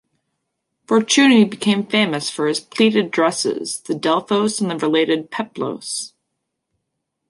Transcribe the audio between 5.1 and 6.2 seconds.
"Peplos".